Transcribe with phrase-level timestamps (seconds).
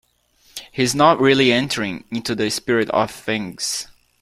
[0.71, 3.85] He's not really entering into the spirit of things.